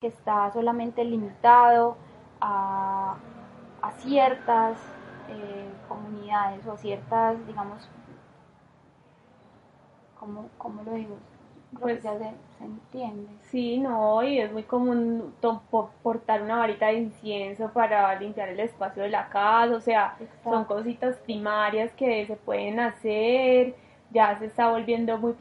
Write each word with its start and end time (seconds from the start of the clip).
que 0.00 0.06
está 0.06 0.50
solamente 0.50 1.04
limitado 1.04 1.96
a, 2.40 3.16
ciertas 3.98 4.78
eh, 5.28 5.68
comunidades 5.86 6.66
o 6.66 6.74
ciertas, 6.78 7.46
digamos, 7.46 7.86
¿cómo, 10.18 10.48
cómo 10.56 10.82
lo 10.84 10.94
digo? 10.94 11.16
pues 11.78 12.02
ya 12.02 12.16
se, 12.18 12.30
entiende. 12.64 13.28
Sí, 13.42 13.78
no, 13.78 14.22
y 14.22 14.38
es 14.38 14.50
muy 14.50 14.62
común 14.62 15.34
portar 16.00 16.42
una 16.42 16.56
varita 16.56 16.86
de 16.86 16.94
incienso 16.94 17.70
para 17.70 18.18
limpiar 18.18 18.48
el 18.48 18.60
espacio 18.60 19.02
de 19.02 19.10
la 19.10 19.28
casa, 19.28 19.76
o 19.76 19.80
sea, 19.80 20.16
son 20.42 20.64
cositas 20.64 21.16
primarias 21.18 21.92
que 21.92 22.26
se 22.26 22.36
pueden 22.36 22.80
hacer. 22.80 23.74
Ya 24.12 24.38
se 24.38 24.46
está 24.46 24.68
volviendo 24.70 25.18
muy 25.18 25.34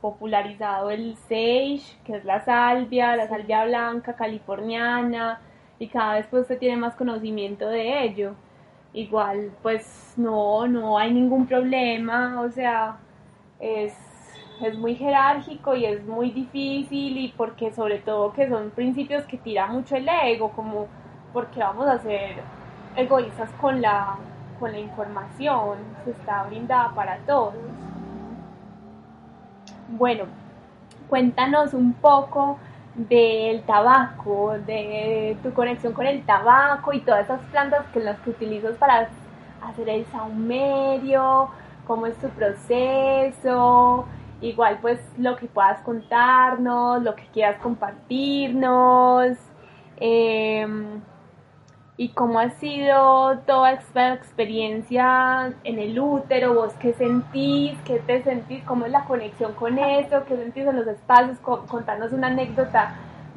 popularizado 0.00 0.90
el 0.90 1.16
sage, 1.16 1.82
que 2.04 2.16
es 2.16 2.24
la 2.24 2.40
salvia, 2.44 3.16
la 3.16 3.28
salvia 3.28 3.64
blanca 3.64 4.14
californiana, 4.14 5.40
y 5.78 5.86
cada 5.88 6.14
vez 6.14 6.26
pues 6.28 6.46
se 6.48 6.56
tiene 6.56 6.76
más 6.76 6.94
conocimiento 6.96 7.68
de 7.68 8.04
ello. 8.04 8.34
Igual, 8.92 9.52
pues 9.62 10.14
no, 10.16 10.66
no 10.66 10.98
hay 10.98 11.12
ningún 11.12 11.46
problema, 11.46 12.40
o 12.40 12.50
sea, 12.50 12.96
es 13.60 13.94
es 14.60 14.76
muy 14.76 14.96
jerárquico 14.96 15.74
y 15.74 15.84
es 15.84 16.04
muy 16.04 16.30
difícil 16.30 17.16
y 17.18 17.28
porque 17.36 17.72
sobre 17.72 17.98
todo 17.98 18.32
que 18.32 18.48
son 18.48 18.70
principios 18.70 19.24
que 19.24 19.38
tira 19.38 19.66
mucho 19.66 19.96
el 19.96 20.08
ego, 20.08 20.50
como 20.52 20.88
porque 21.32 21.60
vamos 21.60 21.86
a 21.86 21.98
ser 21.98 22.36
egoístas 22.96 23.50
con 23.60 23.80
la, 23.80 24.16
con 24.58 24.72
la 24.72 24.78
información, 24.78 25.78
se 26.04 26.10
está 26.10 26.44
brindada 26.44 26.92
para 26.94 27.18
todos. 27.18 27.54
Bueno, 29.88 30.24
cuéntanos 31.08 31.72
un 31.72 31.94
poco 31.94 32.58
del 32.94 33.62
tabaco, 33.62 34.54
de 34.66 35.36
tu 35.42 35.52
conexión 35.54 35.94
con 35.94 36.06
el 36.06 36.24
tabaco 36.26 36.92
y 36.92 37.00
todas 37.00 37.24
esas 37.24 37.40
plantas 37.50 37.86
que 37.92 38.00
las 38.00 38.18
que 38.20 38.30
utilizas 38.30 38.76
para 38.76 39.08
hacer 39.62 39.88
el 39.88 40.04
saumerio, 40.06 41.48
cómo 41.86 42.06
es 42.06 42.16
tu 42.18 42.28
proceso, 42.28 44.04
igual 44.42 44.78
pues 44.82 45.00
lo 45.16 45.36
que 45.36 45.46
puedas 45.46 45.80
contarnos, 45.80 47.02
lo 47.02 47.14
que 47.14 47.24
quieras 47.32 47.58
compartirnos 47.62 49.38
em, 49.96 51.00
y 51.98 52.10
cómo 52.10 52.38
ha 52.38 52.50
sido 52.50 53.38
toda 53.40 53.72
esta 53.72 54.14
experiencia 54.14 55.52
en 55.64 55.78
el 55.78 56.00
útero, 56.00 56.54
vos 56.54 56.72
qué 56.80 56.94
sentís, 56.94 57.76
qué 57.84 57.98
te 57.98 58.22
sentís, 58.22 58.64
cómo 58.64 58.86
es 58.86 58.92
la 58.92 59.04
conexión 59.04 59.52
con 59.54 59.78
eso, 59.78 60.24
qué 60.26 60.36
sentís 60.36 60.66
en 60.66 60.76
los 60.76 60.86
espacios, 60.86 61.38
contarnos 61.40 62.12
una 62.12 62.28
anécdota 62.28 62.94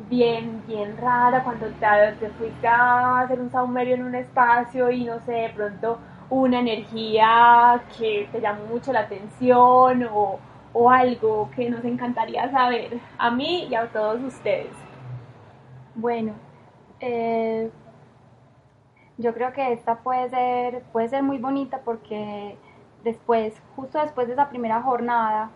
bien, 0.10 0.64
bien 0.68 0.96
rara 0.98 1.44
cuando 1.44 1.68
te, 1.68 1.88
te 2.20 2.30
fuiste 2.30 2.68
a 2.68 3.22
hacer 3.22 3.42
un 3.42 3.52
saumerio 3.52 3.96
en 3.96 4.04
un 4.04 4.16
espacio 4.16 4.92
y 4.92 5.04
no 5.06 5.20
sé, 5.26 5.34
de 5.34 5.50
pronto 5.50 6.00
una 6.30 6.60
energía 6.60 7.82
que 7.98 8.30
te 8.32 8.40
llamó 8.40 8.66
mucho 8.68 8.94
la 8.94 9.02
atención 9.02 10.08
o 10.14 10.40
o 10.74 10.90
algo 10.90 11.50
que 11.56 11.70
nos 11.70 11.84
encantaría 11.84 12.50
saber 12.52 13.00
a 13.18 13.32
mí 13.32 13.68
y 13.70 13.76
a 13.76 13.88
todos 13.92 14.22
ustedes. 14.22 14.72
Bueno, 15.96 16.34
eh, 17.00 17.70
yo 19.22 19.34
creo 19.34 19.54
que 19.54 19.74
esta 19.74 20.00
puede 20.00 20.30
ser, 20.30 20.84
puede 20.92 21.10
ser 21.10 21.24
muy 21.24 21.38
bonita 21.38 21.82
porque 21.86 22.58
después, 23.04 23.62
justo 23.76 24.00
después 24.00 24.28
de 24.28 24.34
esa 24.34 24.50
primera 24.50 24.82
jornada, 24.82 25.52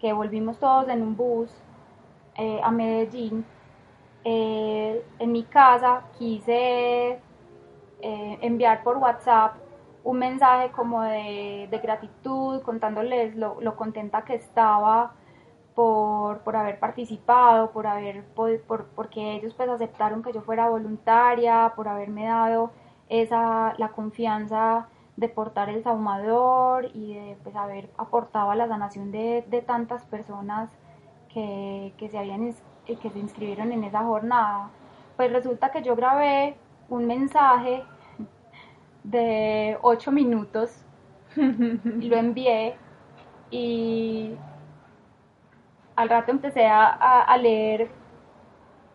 que 0.00 0.12
volvimos 0.12 0.58
todos 0.58 0.88
en 0.88 1.02
un 1.02 1.16
bus 1.16 1.50
eh, 2.36 2.60
a 2.62 2.70
Medellín, 2.70 3.44
eh, 4.24 5.04
en 5.18 5.32
mi 5.32 5.44
casa 5.44 6.02
quise 6.18 7.20
enviar 8.00 8.84
por 8.84 8.96
WhatsApp 8.98 9.56
un 10.08 10.18
mensaje 10.18 10.70
como 10.70 11.02
de, 11.02 11.68
gratitud, 11.82 12.62
contándoles 12.62 13.36
lo, 13.36 13.76
contenta 13.76 14.24
que 14.24 14.34
estaba 14.36 15.12
por, 15.74 16.56
haber 16.56 16.78
participado, 16.78 17.70
por 17.72 17.86
haber, 17.86 18.24
por, 18.34 18.86
porque 18.96 19.34
ellos 19.34 19.54
pues 19.54 19.68
aceptaron 19.68 20.22
que 20.22 20.32
yo 20.32 20.40
fuera 20.40 20.68
voluntaria, 20.70 21.72
por 21.76 21.88
haberme 21.88 22.24
dado 22.24 22.70
esa, 23.08 23.74
la 23.78 23.88
confianza 23.90 24.88
de 25.16 25.28
portar 25.28 25.68
el 25.68 25.82
saumador 25.82 26.90
y 26.94 27.14
de 27.14 27.36
pues, 27.42 27.56
haber 27.56 27.90
aportado 27.96 28.50
a 28.50 28.54
la 28.54 28.68
sanación 28.68 29.10
de, 29.10 29.64
tantas 29.66 30.04
personas 30.04 30.70
que, 31.32 31.92
que, 31.98 32.08
se 32.08 32.18
habían, 32.18 32.54
que 32.86 33.10
se 33.10 33.18
inscribieron 33.18 33.72
en 33.72 33.84
esa 33.84 34.04
jornada. 34.04 34.70
Pues 35.16 35.32
resulta 35.32 35.70
que 35.70 35.82
yo 35.82 35.96
grabé 35.96 36.56
un 36.88 37.06
mensaje 37.06 37.82
de 39.02 39.78
8 39.82 40.12
minutos, 40.12 40.84
lo 41.36 42.16
envié 42.16 42.76
y 43.50 44.36
al 45.96 46.08
rato 46.08 46.30
empecé 46.30 46.66
a, 46.66 47.36
leer 47.38 47.90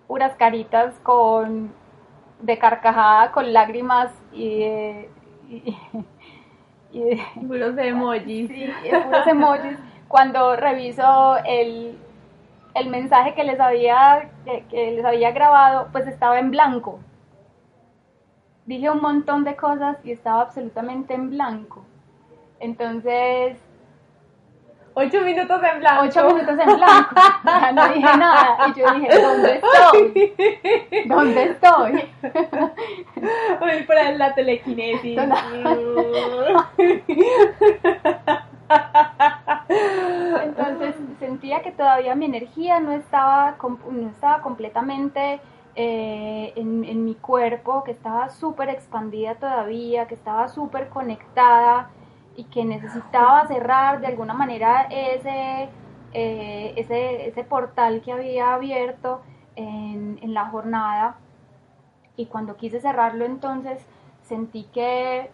puras 0.08 0.36
caritas 0.36 1.00
con 1.02 1.74
de 2.42 2.58
carcajada 2.58 3.32
con 3.32 3.54
lágrimas 3.54 4.12
y, 4.32 4.64
y, 5.50 5.78
y 6.92 7.16
puros 7.48 7.78
emojis. 7.78 8.50
Sí, 8.50 8.72
puros 9.06 9.28
emojis. 9.28 9.78
Cuando 10.08 10.56
reviso 10.56 11.38
el, 11.46 11.98
el 12.76 12.90
mensaje 12.90 13.34
que 13.34 13.44
les 13.44 13.60
había 13.60 14.30
que 14.70 14.92
les 14.92 15.06
había 15.06 15.32
grabado, 15.32 15.88
pues 15.92 16.08
estaba 16.08 16.40
en 16.40 16.52
blanco 16.52 17.00
dije 18.66 18.90
un 18.90 19.02
montón 19.02 19.44
de 19.44 19.56
cosas 19.56 19.98
y 20.04 20.12
estaba 20.12 20.42
absolutamente 20.42 21.14
en 21.14 21.30
blanco. 21.30 21.84
Entonces... 22.60 23.58
Ocho 24.96 25.22
minutos 25.22 25.62
en 25.64 25.80
blanco. 25.80 26.04
Ocho 26.04 26.28
minutos 26.28 26.60
en 26.60 26.76
blanco. 26.76 27.16
Ya 27.46 27.72
no 27.72 27.88
dije 27.88 28.18
nada. 28.18 28.58
Y 28.68 28.80
yo 28.80 28.94
dije, 28.94 29.22
¿dónde 29.22 29.56
estoy? 29.56 31.06
¿Dónde 31.08 31.44
estoy? 31.44 32.10
Voy 33.60 33.84
para 33.84 34.12
la 34.12 34.36
telequinesis. 34.36 35.20
Entonces 40.44 40.96
sentía 41.20 41.62
que 41.62 41.72
todavía 41.72 42.16
mi 42.16 42.26
energía 42.26 42.80
no 42.80 42.92
estaba, 42.92 43.56
no 43.90 44.10
estaba 44.10 44.42
completamente 44.42 45.40
eh, 45.76 46.54
en, 46.56 47.04
mi 47.04 47.16
cuerpo, 47.16 47.84
que 47.84 47.92
estaba 47.92 48.30
súper 48.30 48.70
expandida 48.70 49.36
todavía, 49.36 50.08
que 50.08 50.14
estaba 50.16 50.48
súper 50.48 50.90
conectada 50.90 51.90
y 52.36 52.46
que 52.46 52.66
necesitaba 52.66 53.48
cerrar 53.48 54.02
de 54.02 54.08
alguna 54.08 54.34
manera 54.34 54.88
ese, 54.90 55.70
eh, 56.14 56.74
ese, 56.76 57.28
ese, 57.28 57.44
portal 57.44 58.02
que 58.02 58.12
había 58.12 58.54
abierto 58.54 59.22
en, 59.56 60.20
en, 60.22 60.34
la 60.34 60.46
jornada. 60.46 61.18
Y 62.16 62.28
cuando 62.28 62.56
quise 62.58 62.80
cerrarlo 62.80 63.26
entonces 63.26 63.86
sentí 64.24 64.64
que 64.74 65.30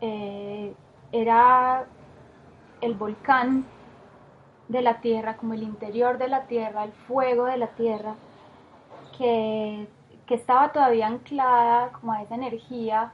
eh, 0.00 0.74
era 1.12 1.86
el 2.80 2.94
volcán 2.94 3.64
de 4.68 4.82
la 4.82 5.00
tierra, 5.00 5.36
como 5.36 5.54
el 5.54 5.62
interior 5.62 6.18
de 6.18 6.28
la 6.28 6.46
tierra, 6.46 6.84
el 6.84 6.92
fuego 6.92 7.44
de 7.44 7.56
la 7.56 7.68
tierra 7.68 8.14
que, 9.16 9.88
estaba 10.28 10.72
todavía 10.72 11.08
anclada 11.08 11.92
como 11.92 12.14
a 12.14 12.22
esa 12.22 12.36
energía 12.36 13.12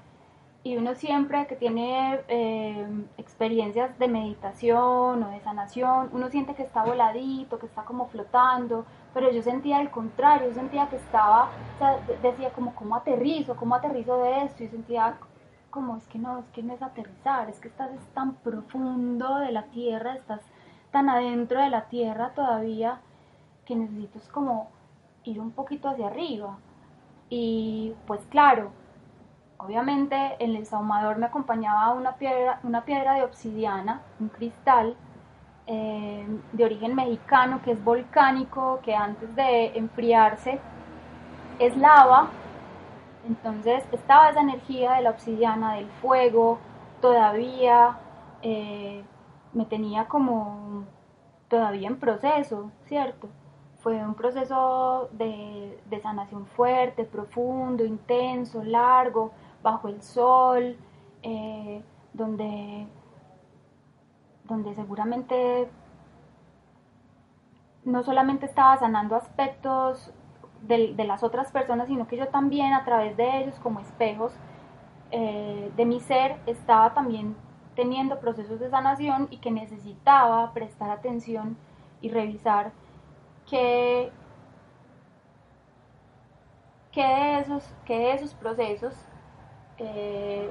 y 0.65 0.77
uno 0.77 0.95
siempre 0.95 1.47
que 1.47 1.57
tiene 1.57 2.21
eh, 2.29 2.87
experiencias 3.17 3.97
de 3.99 4.09
meditación 4.09 5.23
o 5.23 5.31
de 5.31 5.41
sanación, 5.41 6.11
uno 6.13 6.29
siente 6.29 6.55
que 6.55 6.63
está 6.63 6.85
voladito, 6.85 7.59
que 7.59 7.67
está 7.67 7.85
como 7.85 8.09
flotando, 8.09 8.85
pero 9.15 9.31
yo 9.31 9.43
sentía 9.43 9.81
el 9.81 9.91
contrario, 9.91 10.49
yo 10.49 10.55
sentía 10.55 10.89
que 10.89 10.97
estaba, 10.97 11.51
o 11.77 11.79
sea, 11.79 11.99
decía 12.23 12.51
como, 12.51 12.75
¿cómo 12.75 12.97
aterrizo? 12.97 13.57
¿Cómo 13.57 13.77
aterrizo 13.77 14.23
de 14.23 14.45
esto? 14.45 14.65
Y 14.65 14.69
sentía 14.69 15.17
como, 15.71 15.97
es 15.97 16.07
que 16.09 16.19
no, 16.19 16.39
es 16.39 16.47
que 16.51 16.63
no 16.63 16.75
es 16.75 16.83
aterrizar, 16.83 17.49
es 17.49 17.61
que 17.61 17.69
estás 17.69 17.91
tan 18.15 18.35
profundo 18.35 19.37
de 19.37 19.53
la 19.53 19.65
tierra, 19.65 20.15
estás 20.15 20.41
tan 20.91 21.09
adentro 21.09 21.61
de 21.61 21.71
la 21.71 21.89
tierra 21.89 22.33
todavía, 22.35 23.01
que 23.65 23.77
necesitas 23.77 24.29
como 24.29 24.71
ir 25.25 25.41
un 25.41 25.53
poquito 25.53 25.89
hacia 25.89 26.09
arriba. 26.09 26.59
Y 27.31 27.95
pues 28.07 28.21
claro, 28.31 28.73
obviamente 29.59 30.37
en 30.39 30.57
el 30.57 30.67
saumador 30.67 31.19
me 31.19 31.27
acompañaba 31.27 31.93
una 31.93 32.17
piedra, 32.17 32.61
una 32.63 32.85
piedra 32.85 33.15
de 33.15 33.25
obsidiana, 33.25 34.03
un 34.21 34.29
cristal 34.29 34.97
eh, 35.67 36.27
de 36.53 36.65
origen 36.65 36.95
mexicano 36.95 37.61
que 37.63 37.73
es 37.73 37.85
volcánico, 37.85 38.81
que 38.83 38.95
antes 38.95 39.35
de 39.37 39.77
enfriarse 39.77 40.61
es 41.59 41.77
lava. 41.77 42.29
Entonces 43.27 43.85
estaba 43.93 44.31
esa 44.31 44.41
energía 44.41 44.93
de 44.93 45.03
la 45.03 45.11
obsidiana, 45.11 45.75
del 45.75 45.89
fuego, 46.01 46.59
todavía 47.03 47.99
eh, 48.43 49.05
me 49.53 49.65
tenía 49.67 50.07
como 50.07 50.85
todavía 51.49 51.89
en 51.89 51.99
proceso, 51.99 52.71
¿cierto? 52.87 53.29
fue 53.81 54.05
un 54.05 54.15
proceso 54.15 55.09
de, 55.13 55.81
sanación 56.03 56.47
fuerte, 56.47 57.05
profundo, 57.05 57.85
intenso, 57.85 58.63
largo, 58.63 59.33
bajo 59.63 59.89
el 59.89 60.03
sol, 60.03 60.77
eh, 61.23 61.83
donde, 62.13 62.87
donde 64.45 64.75
seguramente 64.75 65.69
no 67.85 68.03
solamente 68.03 68.47
estaba 68.47 68.77
sanando 68.77 69.17
aspectos 69.17 70.13
de, 70.63 70.95
las 71.05 71.23
otras 71.23 71.51
personas, 71.53 71.89
sino 71.89 72.07
que 72.07 72.17
yo 72.17 72.29
también 72.29 72.73
a 72.73 72.85
través 72.85 73.17
de 73.17 73.39
ellos 73.39 73.59
como 73.61 73.81
espejos 73.81 74.33
eh, 75.11 75.71
de 75.77 75.85
mi 75.85 76.01
ser 76.01 76.39
estaba 76.47 76.93
también 76.93 77.35
teniendo 77.75 78.19
procesos 78.19 78.59
de 78.61 78.69
sanación 78.69 79.29
y 79.31 79.39
que 79.39 79.51
necesitaba 79.51 80.53
prestar 80.53 80.91
atención 80.91 81.57
y 82.01 82.11
revisar 82.11 82.73
que, 83.49 84.11
que, 86.93 87.39
de, 87.39 87.73
que 87.85 88.13
esos 88.13 88.35
procesos 88.35 88.95
eh, 89.79 90.51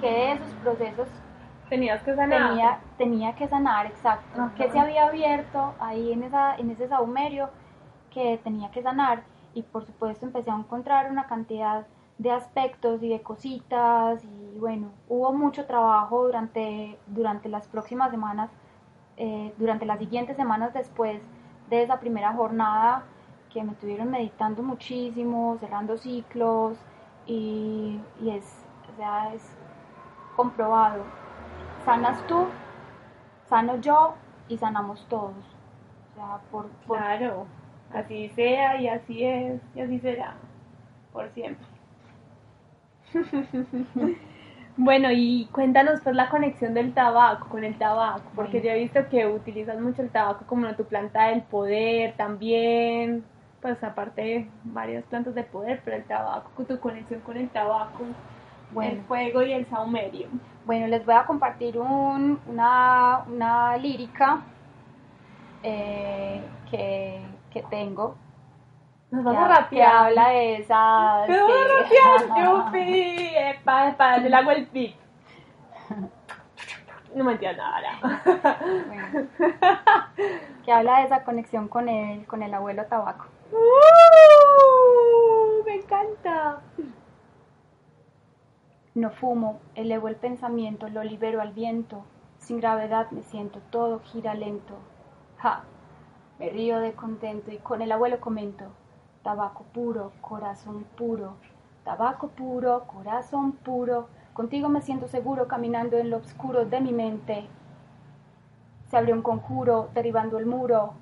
que 0.00 0.32
esos 0.32 0.48
procesos 0.54 1.08
tenías 1.68 2.02
que 2.02 2.14
sanar. 2.14 2.50
tenía, 2.50 2.78
tenía 2.98 3.34
que 3.34 3.48
sanar 3.48 3.86
exacto. 3.86 4.50
Que 4.56 4.70
se 4.70 4.78
había 4.78 5.06
abierto 5.06 5.74
ahí 5.80 6.12
en 6.12 6.22
esa 6.24 6.56
en 6.56 6.70
ese 6.70 6.88
saumerio 6.88 7.50
que 8.10 8.38
tenía 8.44 8.70
que 8.70 8.82
sanar. 8.82 9.22
Y 9.54 9.62
por 9.62 9.84
supuesto 9.84 10.26
empecé 10.26 10.50
a 10.50 10.56
encontrar 10.56 11.10
una 11.10 11.26
cantidad 11.26 11.86
de 12.18 12.30
aspectos 12.30 13.02
y 13.02 13.08
de 13.08 13.22
cositas 13.22 14.22
y 14.24 14.58
bueno 14.58 14.92
hubo 15.08 15.32
mucho 15.32 15.66
trabajo 15.66 16.24
durante 16.24 16.96
durante 17.06 17.48
las 17.48 17.66
próximas 17.66 18.12
semanas 18.12 18.50
eh, 19.16 19.52
durante 19.58 19.84
las 19.84 19.98
siguientes 19.98 20.36
semanas 20.36 20.72
después 20.72 21.20
de 21.70 21.82
esa 21.82 21.98
primera 21.98 22.32
jornada 22.32 23.04
que 23.54 23.62
me 23.62 23.72
estuvieron 23.72 24.10
meditando 24.10 24.62
muchísimo, 24.64 25.56
cerrando 25.60 25.96
ciclos 25.96 26.76
y, 27.24 28.00
es, 28.20 28.44
es 29.32 29.56
comprobado. 30.36 31.04
Sanas 31.84 32.26
tú, 32.26 32.46
sano 33.48 33.80
yo 33.80 34.14
y 34.48 34.58
sanamos 34.58 35.06
todos. 35.08 35.34
por, 36.50 36.68
Claro, 36.86 37.46
así 37.92 38.28
sea 38.30 38.80
y 38.80 38.88
así 38.88 39.24
es 39.24 39.62
y 39.76 39.80
así 39.80 40.00
será, 40.00 40.34
por 41.12 41.30
siempre. 41.30 41.64
Bueno, 44.76 45.08
y 45.12 45.48
cuéntanos 45.52 46.00
pues 46.02 46.16
la 46.16 46.28
conexión 46.28 46.74
del 46.74 46.94
tabaco 46.94 47.48
con 47.48 47.62
el 47.62 47.78
tabaco, 47.78 48.28
porque 48.34 48.60
yo 48.60 48.70
he 48.70 48.80
visto 48.80 49.08
que 49.08 49.24
utilizas 49.24 49.78
mucho 49.80 50.02
el 50.02 50.10
tabaco 50.10 50.44
como 50.48 50.66
en 50.66 50.76
tu 50.76 50.84
planta 50.84 51.28
del 51.28 51.42
poder 51.42 52.16
también, 52.16 53.24
pues 53.64 53.82
aparte 53.82 54.46
varias 54.62 55.04
plantas 55.04 55.34
de 55.34 55.42
poder, 55.42 55.80
pero 55.86 55.96
el 55.96 56.04
tabaco, 56.04 56.64
tu 56.64 56.78
conexión 56.78 57.20
con 57.20 57.38
el 57.38 57.48
tabaco, 57.48 58.04
el 58.78 59.00
fuego 59.04 59.40
y 59.40 59.54
el 59.54 59.64
saumerio. 59.70 60.28
Bueno, 60.66 60.86
les 60.86 61.06
voy 61.06 61.14
a 61.14 61.24
compartir 61.24 61.78
un, 61.78 62.38
una, 62.46 63.22
una 63.26 63.74
lírica 63.78 64.42
eh, 65.62 66.42
que, 66.70 67.22
que 67.50 67.62
tengo 67.70 68.16
nos 69.10 69.24
vamos 69.24 69.44
a 69.44 69.48
rapear. 69.48 69.70
Que 69.70 69.96
habla 69.96 70.28
de 70.28 70.56
esas. 70.56 71.28
¡Nos 71.30 71.40
vamos 71.40 71.56
a 71.56 71.82
rapear, 71.82 72.44
Yupi! 72.44 74.26
El 74.26 74.34
agua 74.34 74.52
el 74.52 74.66
pic. 74.66 74.94
No 77.14 77.24
me 77.24 77.32
entiendo. 77.32 77.62
Bueno, 78.88 79.28
que 80.66 80.70
habla 80.72 80.98
de 80.98 81.04
esa 81.04 81.24
conexión 81.24 81.68
con 81.68 81.88
el, 81.88 82.26
con 82.26 82.42
el 82.42 82.52
abuelo 82.52 82.84
tabaco. 82.84 83.24
¡Uh! 83.52 83.56
Me 85.64 85.76
encanta. 85.76 86.62
No 88.94 89.10
fumo, 89.10 89.60
elevo 89.74 90.08
el 90.08 90.16
pensamiento, 90.16 90.88
lo 90.88 91.02
libero 91.02 91.40
al 91.40 91.52
viento. 91.52 92.04
Sin 92.38 92.60
gravedad 92.60 93.10
me 93.10 93.22
siento, 93.22 93.60
todo 93.70 94.00
gira 94.00 94.34
lento. 94.34 94.74
Ja, 95.38 95.64
me 96.38 96.48
río 96.50 96.78
de 96.80 96.92
contento 96.92 97.50
y 97.50 97.58
con 97.58 97.82
el 97.82 97.92
abuelo 97.92 98.20
comento 98.20 98.70
tabaco 99.24 99.64
puro, 99.72 100.12
corazón 100.20 100.84
puro, 100.96 101.36
tabaco 101.82 102.28
puro, 102.28 102.84
corazón 102.86 103.52
puro, 103.52 104.06
contigo 104.34 104.68
me 104.68 104.82
siento 104.82 105.08
seguro 105.08 105.48
caminando 105.48 105.96
en 105.96 106.10
lo 106.10 106.18
oscuro 106.18 106.66
de 106.66 106.80
mi 106.80 106.92
mente. 106.92 107.48
Se 108.90 108.98
abrió 108.98 109.14
un 109.14 109.22
conjuro, 109.22 109.88
derribando 109.94 110.38
el 110.38 110.44
muro, 110.44 110.92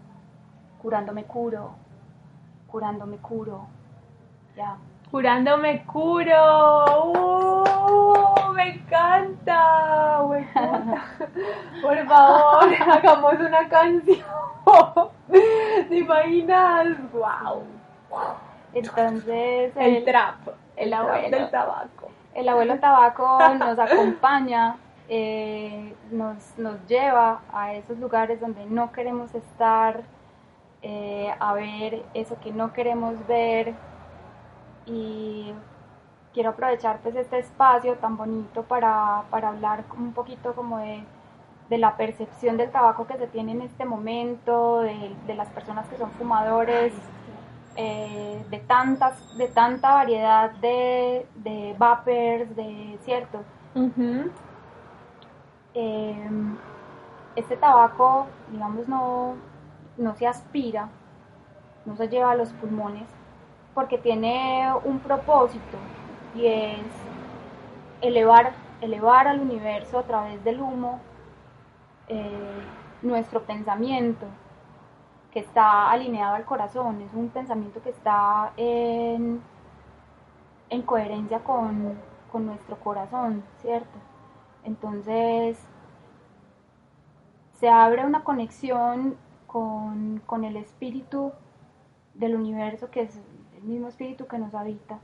curándome 0.80 1.24
curo, 1.24 1.74
curándome 2.72 3.18
curo, 3.18 3.66
ya. 4.56 4.76
Curándome 5.10 5.84
curo, 5.84 7.12
uh, 7.12 8.52
me 8.54 8.70
encanta, 8.70 10.18
Por 11.82 12.06
favor, 12.06 12.74
hagamos 12.88 13.34
una 13.34 13.68
canción. 13.68 14.24
¿Te 15.88 15.96
imaginas? 15.96 16.86
Wow. 17.12 17.62
Entonces 18.72 19.72
el, 19.76 20.04
trap, 20.04 20.48
el, 20.76 20.94
abuelo 20.94 21.36
del 21.36 21.50
tabaco. 21.50 22.10
El 22.34 22.48
abuelo 22.48 22.78
tabaco 22.78 23.38
nos 23.58 23.78
acompaña, 23.78 24.76
eh, 25.10 25.94
nos, 26.10 26.58
nos 26.58 26.86
lleva 26.86 27.42
a 27.52 27.74
esos 27.74 27.98
lugares 27.98 28.40
donde 28.40 28.64
no 28.64 28.92
queremos 28.92 29.34
estar, 29.34 30.02
eh, 30.82 31.34
a 31.38 31.54
ver 31.54 32.04
eso 32.14 32.36
que 32.40 32.52
no 32.52 32.72
queremos 32.72 33.26
ver 33.26 33.74
y 34.86 35.52
quiero 36.32 36.50
aprovechar 36.50 36.98
pues 37.02 37.14
este 37.14 37.38
espacio 37.38 37.94
tan 37.96 38.16
bonito 38.16 38.62
para, 38.62 39.24
para 39.30 39.48
hablar 39.48 39.84
un 39.96 40.12
poquito 40.12 40.54
como 40.54 40.78
de, 40.78 41.04
de, 41.68 41.78
la 41.78 41.96
percepción 41.96 42.56
del 42.56 42.70
tabaco 42.70 43.06
que 43.06 43.16
se 43.16 43.26
tiene 43.26 43.52
en 43.52 43.62
este 43.62 43.84
momento, 43.84 44.80
de, 44.80 45.14
de 45.26 45.34
las 45.34 45.48
personas 45.48 45.86
que 45.88 45.96
son 45.96 46.10
fumadores, 46.12 46.92
eh, 47.76 48.44
de, 48.50 48.58
tantas, 48.58 49.36
de 49.38 49.48
tanta 49.48 49.94
variedad 49.94 50.50
de, 50.50 51.26
de 51.36 51.74
vapers, 51.78 52.54
de 52.54 52.98
cierto. 53.04 53.42
Em, 55.74 56.56
este 57.34 57.56
tabaco, 57.56 58.26
digamos, 58.50 58.86
no, 58.88 59.36
no 59.96 60.14
se 60.14 60.26
aspira, 60.26 60.88
no 61.84 61.96
se 61.96 62.08
lleva 62.08 62.32
a 62.32 62.36
los 62.36 62.52
pulmones, 62.52 63.08
porque 63.74 63.98
tiene 63.98 64.68
un 64.84 64.98
propósito 65.00 65.78
y 66.34 66.46
es 66.46 66.86
elevar, 68.00 68.52
elevar 68.80 69.28
al 69.28 69.40
universo 69.40 69.98
a 69.98 70.02
través 70.02 70.42
del 70.44 70.60
humo 70.60 71.00
eh, 72.08 72.62
nuestro 73.02 73.42
pensamiento, 73.42 74.26
que 75.32 75.40
está 75.40 75.90
alineado 75.90 76.34
al 76.34 76.44
corazón, 76.44 77.00
es 77.00 77.12
un 77.14 77.28
pensamiento 77.30 77.82
que 77.82 77.90
está 77.90 78.52
en, 78.56 79.42
en 80.68 80.82
coherencia 80.82 81.40
con, 81.40 81.96
nuestro 82.34 82.76
corazón, 82.80 83.42
¿cierto? 83.60 83.98
Entonces, 84.64 85.58
se 87.60 87.68
abre 87.68 88.06
una 88.06 88.24
conexión 88.24 89.16
con, 89.52 90.22
con, 90.26 90.44
el 90.44 90.56
espíritu 90.56 91.32
del 92.14 92.36
universo, 92.36 92.90
que 92.90 93.02
es 93.02 93.20
el 93.56 93.62
mismo 93.62 93.88
espíritu 93.88 94.26
que 94.26 94.38
nos 94.38 94.54
habita, 94.54 95.00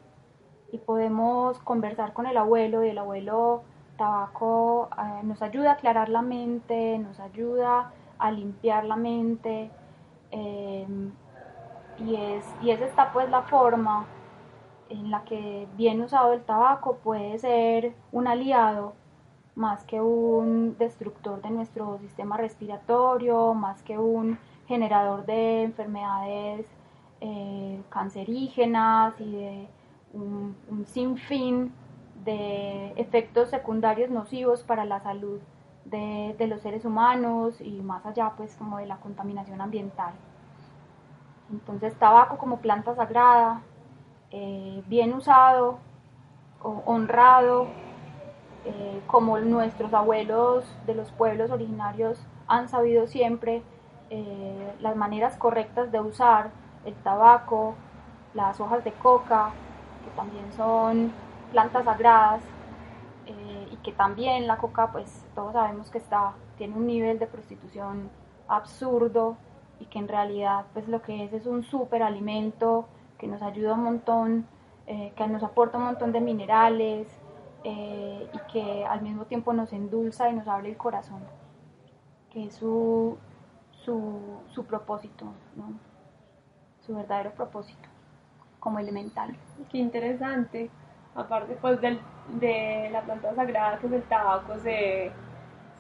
y 0.73 0.79
podemos 0.79 1.59
conversar 1.61 2.13
con 2.13 2.27
el 2.27 2.37
abuelo, 2.37 2.85
y 2.85 2.89
el 2.89 2.99
abuelo 2.99 3.63
tabaco 3.97 4.89
eh, 4.97 5.23
nos 5.25 5.43
ayuda 5.43 5.71
a 5.71 5.75
aclarar 5.75 6.09
la 6.09 6.23
mente, 6.23 6.99
nos 6.99 7.21
ayuda 7.21 7.93
a 8.19 8.31
limpiar 8.31 8.85
la 8.85 8.97
mente, 8.97 9.71
Em, 10.31 11.13
y, 11.99 12.15
es, 12.17 12.45
y 12.63 12.71
es 12.71 12.81
esta 12.81 13.13
pues 13.13 13.29
la 13.31 13.43
forma 13.43 14.07
en 14.89 15.11
la 15.11 15.25
que 15.25 15.67
bien 15.77 16.01
usado 16.01 16.33
el 16.33 16.43
tabaco 16.43 16.97
puede 16.97 17.39
ser 17.39 17.95
un 18.13 18.27
aliado 18.27 18.95
más 19.59 19.83
que 19.85 20.01
un 20.01 20.77
destructor 20.79 21.43
de 21.43 21.51
nuestro 21.51 21.99
sistema 21.99 22.37
respiratorio, 22.37 23.55
más 23.55 23.83
que 23.83 23.99
un 23.99 24.39
generador 24.69 25.27
de 25.27 25.65
enfermedades 25.65 26.67
eh, 27.21 27.83
cancerígenas 27.91 29.21
y 29.21 29.33
de 29.33 29.69
un, 30.13 30.57
un, 30.71 30.87
sinfín 30.87 31.73
de 32.25 32.93
efectos 32.97 33.51
secundarios 33.51 34.11
nocivos 34.11 34.63
para 34.63 34.85
la 34.85 35.01
salud 35.01 35.41
de, 35.85 36.47
los 36.47 36.61
seres 36.61 36.85
humanos 36.85 37.61
y 37.61 37.81
más 37.83 38.07
allá 38.07 38.33
pues 38.37 38.55
como 38.57 38.79
de 38.79 38.87
la 38.87 38.99
contaminación 38.99 39.61
ambiental. 39.61 40.13
Entonces 41.51 41.95
tabaco 41.97 42.39
como 42.39 42.59
planta 42.59 42.95
sagrada, 42.95 43.63
eh, 44.31 44.85
bien 44.87 45.15
usado, 45.15 45.79
honrado, 46.63 47.67
eh, 48.65 49.01
como 49.07 49.39
nuestros 49.39 49.95
abuelos 49.95 50.65
de 50.87 50.95
los 50.95 51.11
pueblos 51.13 51.51
originarios 51.51 52.19
han 52.49 52.69
sabido 52.69 53.07
siempre 53.07 53.63
eh, 54.11 54.75
las 54.81 54.97
maneras 54.97 55.37
correctas 55.37 55.93
de 55.93 56.01
usar 56.01 56.51
el 56.85 56.95
tabaco, 56.95 57.75
las 58.35 58.61
hojas 58.61 58.83
de 58.85 58.93
coca, 58.93 59.53
que 60.05 60.11
también 60.11 60.53
son 60.53 61.13
plantas 61.53 61.85
sagradas, 61.85 62.43
eh, 63.27 63.69
y 63.71 63.77
que 63.77 63.93
también 63.93 64.47
la 64.47 64.57
coca, 64.57 64.91
pues 64.91 65.25
todos 65.35 65.53
sabemos 65.53 65.91
que 65.91 65.99
está, 65.99 66.33
tiene 66.57 66.75
un 66.75 66.87
nivel 66.87 67.19
de 67.19 67.27
prostitución 67.27 68.11
absurdo 68.49 69.37
y 69.81 69.87
que 69.87 69.99
en 69.99 70.09
realidad 70.09 70.65
pues 70.73 70.89
lo 70.89 71.03
que 71.03 71.25
es 71.25 71.33
es 71.33 71.47
un 71.47 71.63
súper 71.63 72.03
alimento 72.03 72.87
que 73.19 73.29
nos 73.29 73.43
ayuda 73.43 73.75
un 73.75 73.85
montón, 73.85 74.47
que 74.87 75.27
nos 75.27 75.43
aporta 75.43 75.77
un 75.77 75.85
montón 75.85 76.13
de 76.13 76.21
minerales 76.21 77.07
y 77.65 78.39
que 78.53 78.85
al 78.85 79.03
mismo 79.03 79.25
tiempo 79.25 79.53
nos 79.53 79.73
endulza 79.73 80.29
y 80.31 80.35
nos 80.35 80.47
abre 80.47 80.71
el 80.71 80.77
corazón, 80.77 81.23
que 82.31 82.47
es 82.47 82.55
su, 82.55 83.19
su, 83.85 84.65
propósito, 84.67 85.27
su 86.81 86.95
verdadero 86.95 87.33
propósito 87.33 87.89
como 88.61 88.79
elemental. 88.79 89.37
Qué 89.71 89.79
interesante. 89.79 90.71
Aparte 91.15 91.57
pues 91.61 91.81
del, 91.81 92.01
de 92.35 92.91
la 92.93 93.03
planta 93.03 93.35
sagrada 93.35 93.79
que 93.79 93.87
es 93.87 93.93
el 93.93 94.03
tabaco, 94.05 94.59
se, 94.59 95.11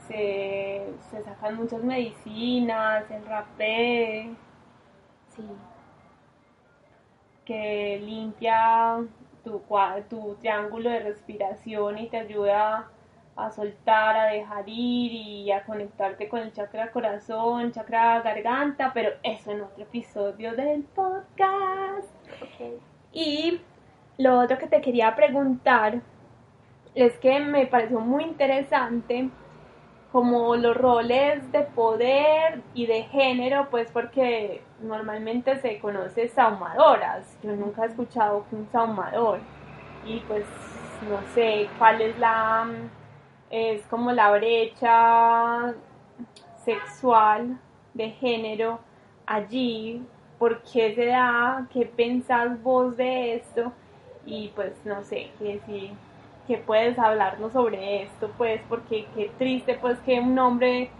se, 0.08 1.23
sacan 1.25 1.56
muchas 1.56 1.82
medicinas, 1.85 3.11
el 3.11 3.25
rapé. 3.26 4.35
Sí. 5.28 5.44
Que 7.44 8.00
limpia 8.02 8.99
tu, 9.49 9.62
tu 10.09 10.35
triángulo 10.37 10.90
de 10.90 11.00
respiración 11.00 11.99
y 11.99 12.09
te 12.09 12.19
ayuda 12.19 12.88
a 13.37 13.50
soltar, 13.52 14.17
a 14.17 14.25
dejar 14.26 14.64
ir 14.69 15.12
y 15.12 15.52
a 15.52 15.64
conectarte 15.64 16.28
con 16.28 16.40
el 16.40 16.52
chakra 16.52 16.90
corazón, 16.90 17.71
chakra 17.73 18.21
garganta, 18.21 18.90
pero 18.93 19.11
eso 19.23 19.52
en 19.52 19.61
otro 19.61 19.85
episodio 19.85 20.55
del 20.55 20.83
podcast. 20.83 22.09
Y 23.12 23.61
lo 24.19 24.40
otro 24.40 24.59
que 24.59 24.67
te 24.67 24.81
quería 24.81 25.14
preguntar 25.14 26.00
es 26.95 27.17
que 27.19 27.38
me 27.38 27.67
pareció 27.67 28.00
muy 28.00 28.25
interesante 28.25 29.31
como 30.19 30.57
los 30.57 30.77
roles 30.77 31.53
de 31.53 31.61
poder 31.61 32.61
y 32.75 32.87
de 32.87 33.05
género, 33.05 33.69
pues 33.71 33.89
porque 33.93 34.65
normalmente 34.83 35.61
se 35.61 35.79
conoce 35.79 36.27
saumadoras. 36.27 37.39
Yo 37.41 37.53
nunca 37.53 37.85
he 37.85 37.87
escuchado 37.87 38.45
un 38.51 38.69
saumador. 38.73 39.39
Y 40.05 40.19
pues 40.27 40.45
no 41.09 41.21
sé 41.37 41.69
cuál 41.79 42.01
es 42.01 42.19
la 42.19 42.67
es 43.49 43.87
como 43.87 44.11
la 44.11 44.33
brecha 44.33 45.73
sexual 46.65 47.57
de 47.95 48.11
género 48.11 48.81
allí, 49.25 50.05
por 50.37 50.63
qué 50.65 50.97
se 50.97 51.07
da, 51.07 51.69
qué 51.73 51.87
pensás 51.87 52.61
vos 52.61 52.97
de 52.97 53.37
esto 53.37 53.73
y 54.27 54.49
pues 54.49 54.73
no 54.85 55.05
sé, 55.05 55.31
que 55.39 55.61
si 55.65 55.93
que 56.49 56.57
puedes 56.57 56.99
hablarnos 56.99 57.52
sobre 57.52 58.02
esto, 58.02 58.31
pues 58.38 58.61
porque 58.71 59.07
qué 59.14 59.31
triste 59.37 59.78
pues 59.81 59.99
que 60.00 60.19
un 60.19 60.37
hombre 60.38 60.90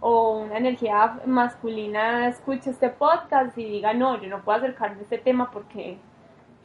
o 0.00 0.38
una 0.40 0.58
energía 0.58 1.20
masculina 1.24 2.28
escuche 2.28 2.70
este 2.70 2.90
podcast 2.90 3.56
y 3.56 3.64
diga, 3.64 3.94
no, 3.94 4.20
yo 4.20 4.28
no 4.28 4.42
puedo 4.42 4.58
acercarme 4.58 4.98
a 4.98 5.02
este 5.02 5.18
tema 5.18 5.50
porque 5.52 5.98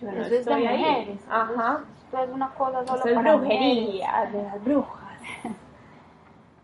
yo 0.01 0.11
no 0.11 0.23
estoy 0.25 0.65
ahí. 0.65 1.17
Ajá. 1.29 1.81
Esto 2.05 2.23
es 2.23 2.29
una 2.31 2.49
cosa 2.49 2.85
solo 2.85 3.05
es 3.05 3.17
brujería 3.23 4.29
de 4.31 4.43
las 4.43 4.63
brujas. 4.63 5.19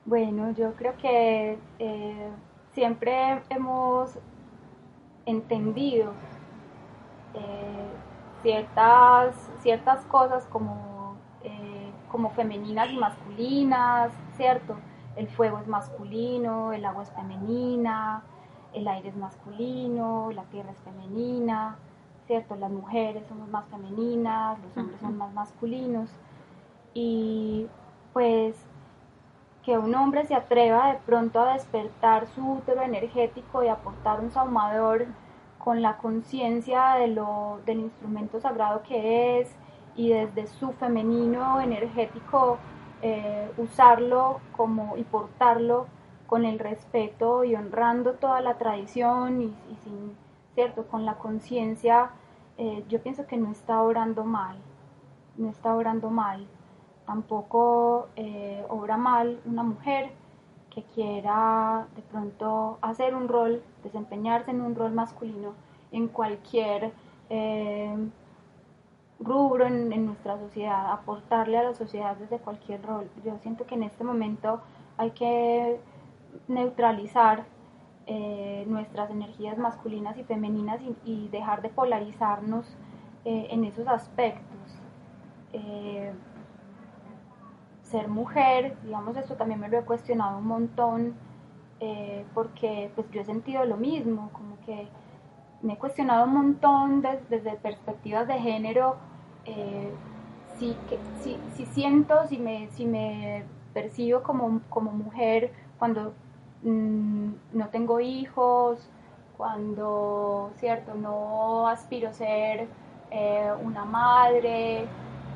Bueno, 0.05 0.51
yo 0.53 0.73
creo 0.73 0.97
que 0.97 1.59
eh, 1.77 2.29
siempre 2.73 3.43
hemos 3.51 4.17
entendido 5.27 6.13
eh, 7.35 7.89
ciertas, 8.41 9.35
ciertas 9.61 10.03
cosas 10.05 10.47
como, 10.47 10.88
como 12.09 12.31
femeninas 12.31 12.91
y 12.91 12.97
masculinas, 12.97 14.11
¿cierto? 14.35 14.75
El 15.15 15.27
fuego 15.27 15.59
es 15.59 15.67
masculino, 15.67 16.73
el 16.73 16.85
agua 16.85 17.03
es 17.03 17.11
femenina, 17.11 18.23
el 18.73 18.87
aire 18.87 19.09
es 19.09 19.15
masculino, 19.15 20.31
la 20.31 20.43
tierra 20.43 20.71
es 20.71 20.79
femenina, 20.79 21.77
¿cierto? 22.27 22.55
Las 22.55 22.71
mujeres 22.71 23.25
somos 23.27 23.49
más 23.49 23.65
femeninas, 23.65 24.59
los 24.59 24.77
hombres 24.77 24.99
son 25.01 25.17
más 25.17 25.33
masculinos. 25.33 26.09
Y 26.93 27.67
pues 28.13 28.55
que 29.63 29.77
un 29.77 29.93
hombre 29.95 30.25
se 30.25 30.35
atreva 30.35 30.93
de 30.93 30.99
pronto 31.05 31.39
a 31.41 31.53
despertar 31.53 32.27
su 32.27 32.53
útero 32.53 32.81
energético 32.81 33.63
y 33.63 33.67
aportar 33.67 34.19
un 34.19 34.31
saumador 34.31 35.07
con 35.57 35.81
la 35.81 35.97
conciencia 35.97 36.95
de 36.95 37.07
lo, 37.07 37.59
del 37.65 37.81
instrumento 37.81 38.39
sagrado 38.39 38.81
que 38.83 39.41
es 39.41 39.55
y 39.99 40.09
desde 40.09 40.47
su 40.47 40.71
femenino 40.73 41.59
energético 41.59 42.57
eh, 43.01 43.51
usarlo 43.57 44.39
como 44.55 44.97
y 44.97 45.03
portarlo 45.03 45.87
con 46.27 46.45
el 46.45 46.59
respeto 46.59 47.43
y 47.43 47.55
honrando 47.55 48.13
toda 48.13 48.41
la 48.41 48.57
tradición 48.57 49.41
y, 49.41 49.53
sin 49.83 50.15
cierto 50.55 50.85
con 50.87 51.05
la 51.05 51.15
conciencia 51.15 52.11
eh, 52.57 52.83
yo 52.89 53.01
pienso 53.01 53.25
que 53.25 53.37
no 53.37 53.51
está 53.51 53.81
orando 53.81 54.23
mal 54.23 54.57
no 55.39 55.49
está 55.49 55.73
orando 55.73 56.09
mal. 56.11 56.45
Tampoco 57.05 58.09
eh, 58.15 58.63
obra 58.69 58.97
mal 58.97 59.39
una 59.45 59.63
mujer 59.63 60.11
que 60.69 60.83
quiera 60.83 61.87
de 61.95 62.03
pronto 62.03 62.77
hacer 62.81 63.15
un 63.15 63.27
rol, 63.27 63.63
desempeñarse 63.83 64.51
en 64.51 64.61
un 64.61 64.75
rol 64.75 64.91
masculino 64.91 65.53
en 65.91 66.07
cualquier 66.07 66.91
rubro 69.19 69.65
en, 69.67 70.05
nuestra 70.05 70.37
sociedad, 70.37 70.91
aportarle 70.91 71.57
a 71.57 71.63
la 71.63 71.73
sociedad 71.73 72.15
desde 72.15 72.39
cualquier 72.39 72.81
rol. 72.83 73.09
Yo 73.23 73.37
siento 73.39 73.65
que 73.65 73.75
en 73.75 73.83
este 73.83 74.03
momento 74.03 74.61
hay 74.97 75.11
que 75.11 75.79
neutralizar 76.47 77.45
eh, 78.07 78.65
nuestras 78.67 79.11
energías 79.11 79.57
masculinas 79.57 80.17
y 80.17 80.23
femeninas 80.23 80.79
y, 81.03 81.27
dejar 81.29 81.61
de 81.61 81.69
polarizarnos 81.69 82.65
en 83.25 83.65
esos 83.65 83.87
aspectos 83.87 84.47
ser 87.89 88.07
mujer, 88.07 88.77
digamos, 88.83 89.17
esto 89.17 89.35
también 89.35 89.59
me 89.59 89.67
lo 89.67 89.79
he 89.79 89.83
cuestionado 89.83 90.37
un 90.37 90.45
montón, 90.45 91.15
eh, 91.79 92.23
porque 92.33 92.91
pues 92.95 93.09
yo 93.11 93.21
he 93.21 93.25
sentido 93.25 93.65
lo 93.65 93.77
mismo, 93.77 94.29
como 94.31 94.59
que 94.65 94.87
me 95.61 95.73
he 95.73 95.77
cuestionado 95.77 96.25
un 96.25 96.33
montón 96.33 97.01
desde 97.01 97.55
perspectivas 97.55 98.27
de 98.27 98.35
género, 98.35 98.97
eh, 99.45 99.91
si, 100.57 100.75
si, 101.21 101.37
si, 101.55 101.65
siento, 101.67 102.27
si 102.27 102.37
me, 102.37 102.67
si 102.71 102.85
me 102.85 103.45
percibo 103.73 104.23
como, 104.23 104.61
como 104.69 104.91
mujer 104.91 105.51
cuando 105.77 106.13
mm, 106.63 107.29
no 107.53 107.69
tengo 107.69 107.99
hijos, 107.99 108.89
cuando, 109.37 110.51
cierto, 110.57 110.95
no 110.95 111.67
aspiro 111.67 112.09
a 112.09 112.13
ser 112.13 112.67
eh, 113.11 113.51
una 113.63 113.85
madre, 113.85 114.85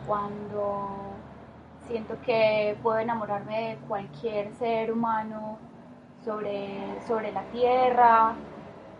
cuando 0.06 0.90
siento 1.88 2.18
que 2.26 2.78
puedo 2.84 3.00
enamorarme 3.00 3.70
de 3.70 3.76
cualquier 3.88 4.54
ser 4.56 4.92
humano 4.92 5.58
sobre, 6.24 7.02
sobre 7.08 7.32
la 7.32 7.44
tierra, 7.52 8.36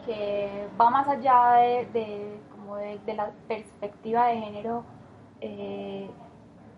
que 0.06 0.68
va 0.80 0.90
más 0.90 1.08
allá 1.08 1.56
de, 1.94 2.40
como 2.52 2.76
de, 2.78 3.00
la 3.14 3.32
perspectiva 3.48 4.28
de 4.28 4.38
género, 4.40 4.84
eh, 5.46 6.10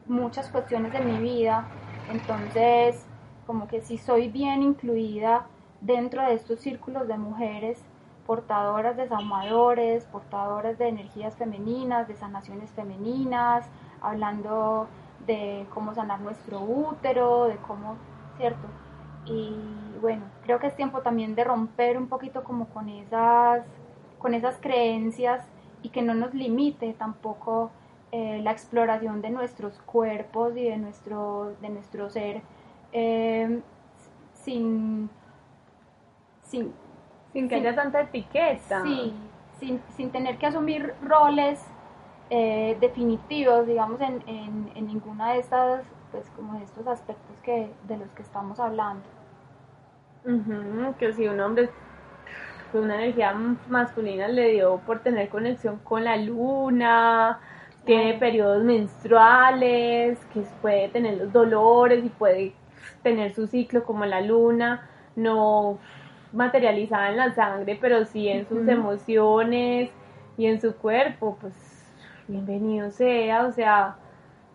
muchas 0.07 0.49
cuestiones 0.49 0.91
de 0.91 0.99
mi 0.99 1.19
vida. 1.19 1.67
Entonces, 2.11 3.05
como 3.45 3.67
que 3.67 3.81
si 3.81 3.97
soy 3.99 4.27
bien 4.27 4.63
incluida 4.63 5.45
dentro 5.81 6.23
de 6.23 6.33
estos 6.33 6.59
círculos 6.59 7.07
de 7.07 7.17
mujeres 7.17 7.79
portadoras 8.25 8.97
de 8.97 9.07
saumadores, 9.07 10.05
portadoras 10.05 10.79
de 10.79 10.87
energías 10.87 11.35
femeninas, 11.35 12.07
de 12.07 12.15
sanaciones 12.15 12.71
femeninas, 12.71 13.67
hablando 14.01 14.87
de 15.27 15.67
cómo 15.71 15.93
sanar 15.93 16.21
nuestro 16.21 16.59
útero, 16.59 17.45
de 17.45 17.57
cómo, 17.57 17.97
¿cierto? 18.37 18.67
Y 19.25 19.55
bueno, 20.01 20.23
creo 20.43 20.57
que 20.57 20.67
es 20.67 20.75
tiempo 20.75 21.01
también 21.01 21.35
de 21.35 21.43
romper 21.43 21.99
un 21.99 22.07
poquito 22.07 22.43
como 22.43 22.65
con 22.69 22.89
esas, 22.89 23.63
con 24.17 24.33
esas 24.33 24.57
creencias 24.57 25.45
y 25.83 25.89
que 25.89 26.01
no 26.01 26.15
nos 26.15 26.33
limite 26.33 26.93
tampoco 26.93 27.69
eh, 28.17 28.39
la 28.41 28.51
exploración 28.51 29.21
de 29.21 29.29
nuestros 29.29 29.77
cuerpos 29.81 30.55
y 30.55 30.63
de 30.63 30.77
nuestro, 30.77 31.53
de 31.59 31.67
nuestro 31.67 32.09
ser 32.09 32.41
eh, 32.93 33.59
sin, 34.31 35.09
sin, 36.41 36.71
sin 37.33 37.49
que 37.49 37.55
haya 37.55 37.75
tanta 37.75 37.99
etiqueta. 37.99 38.83
Sí, 38.83 39.13
sin, 39.59 39.81
sin 39.97 40.11
tener 40.11 40.37
que 40.37 40.45
asumir 40.45 40.93
roles 41.03 41.61
eh, 42.29 42.77
definitivos, 42.79 43.67
digamos, 43.67 43.99
en, 43.99 44.23
en, 44.27 44.87
ninguna 44.87 45.33
de 45.33 45.39
estas, 45.39 45.83
pues 46.13 46.29
como 46.37 46.57
estos 46.59 46.87
aspectos 46.87 47.35
que, 47.43 47.69
de 47.85 47.97
los 47.97 48.09
que 48.11 48.21
estamos 48.21 48.61
hablando. 48.61 49.03
que 50.97 51.11
si 51.11 51.27
un 51.27 51.41
hombre 51.41 51.69
que 52.71 52.79
una 52.79 52.95
energía 52.95 53.33
masculina 53.67 54.29
le 54.29 54.53
dio 54.53 54.77
por 54.85 54.99
tener 54.99 55.27
conexión 55.27 55.79
con 55.83 56.05
la 56.05 56.15
luna, 56.15 57.41
tiene 57.85 58.15
periodos 58.15 58.63
menstruales, 58.63 60.19
que 60.33 60.41
puede 60.61 60.89
tener 60.89 61.17
los 61.17 61.31
dolores 61.31 62.03
y 62.03 62.09
puede 62.09 62.53
tener 63.03 63.33
su 63.33 63.47
ciclo 63.47 63.83
como 63.83 64.05
la 64.05 64.21
luna, 64.21 64.89
no 65.15 65.77
materializada 66.33 67.09
en 67.09 67.17
la 67.17 67.33
sangre, 67.33 67.77
pero 67.79 68.05
sí 68.05 68.27
en 68.27 68.47
sus 68.47 68.67
emociones 68.67 69.89
y 70.37 70.47
en 70.47 70.59
su 70.59 70.75
cuerpo, 70.75 71.37
pues 71.39 71.53
bienvenido 72.27 72.89
sea, 72.91 73.45
o 73.45 73.51
sea, 73.51 73.95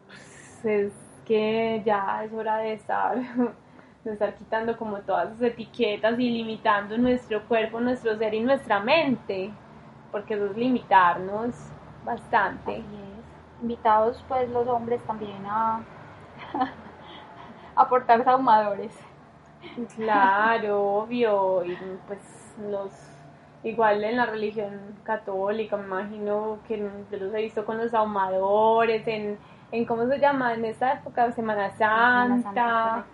pues, 0.07 0.65
es 0.65 0.93
que 1.25 1.83
ya 1.87 2.25
es 2.25 2.33
hora 2.33 2.59
de 2.59 2.75
estar, 2.75 3.17
de 4.05 4.13
estar 4.13 4.35
quitando 4.35 4.77
como 4.77 4.99
todas 4.99 5.29
esas 5.31 5.43
etiquetas 5.43 6.19
y 6.19 6.31
limitando 6.31 6.99
nuestro 6.99 7.47
cuerpo, 7.47 7.81
nuestro 7.81 8.19
ser 8.19 8.35
y 8.35 8.41
nuestra 8.41 8.81
mente, 8.81 9.51
porque 10.11 10.35
eso 10.35 10.47
es 10.47 10.57
limitarnos 10.57 11.55
bastante. 12.05 12.83
Invitados 13.63 14.25
pues 14.29 14.49
los 14.51 14.67
hombres 14.69 15.03
también 15.05 15.45
a 15.47 15.81
aportar 17.75 18.25
saumadores. 18.25 18.93
Claro, 19.95 20.83
obvio, 21.03 21.65
y 21.65 21.77
pues 22.07 22.55
los 22.71 22.91
igual 23.63 24.03
en 24.05 24.17
la 24.17 24.27
religión 24.27 24.81
católica, 25.05 25.77
me 25.77 25.85
imagino 25.85 26.59
que 26.67 26.79
yo 26.79 27.19
los 27.19 27.35
he 27.35 27.43
visto 27.43 27.65
con 27.65 27.79
los 27.79 27.93
ahumadores, 27.93 29.07
en, 29.07 29.39
en 29.71 29.85
¿cómo 29.85 30.07
se 30.07 30.19
llama? 30.19 30.55
En 30.55 30.65
esta 30.65 30.95
época, 30.95 31.31
Semana 31.33 31.71
Santa, 31.73 33.05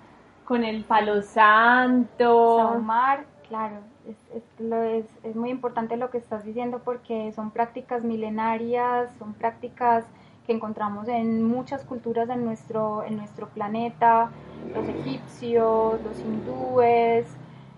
con 0.45 0.63
el 0.63 0.85
palo 0.85 1.23
santo. 1.23 2.61
Ahumar, 2.61 3.25
claro, 3.49 3.79
es, 4.07 4.17
es, 4.61 5.07
es 5.25 5.37
muy 5.37 5.51
importante 5.51 5.97
lo 5.97 6.11
que 6.11 6.19
estás 6.19 6.45
diciendo 6.45 6.81
porque 6.85 7.33
son 7.33 7.51
prácticas 7.51 8.05
milenarias, 8.05 9.11
son 9.19 9.35
prácticas 9.35 10.05
que 10.47 10.53
encontramos 10.53 11.09
en 11.09 11.43
muchas 11.43 11.85
culturas 11.85 12.29
en 12.31 12.45
nuestro, 12.45 13.03
en 13.05 13.17
nuestro 13.17 13.49
planeta, 13.49 14.31
los 14.75 14.89
egipcios, 14.89 16.01
los 16.03 16.21
hindúes, 16.21 17.27